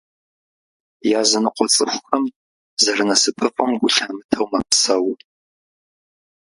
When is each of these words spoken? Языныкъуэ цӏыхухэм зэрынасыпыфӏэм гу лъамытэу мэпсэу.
Языныкъуэ 1.19 1.67
цӏыхухэм 1.73 2.23
зэрынасыпыфӏэм 2.83 3.71
гу 3.79 3.87
лъамытэу 3.93 4.47
мэпсэу. 4.51 5.05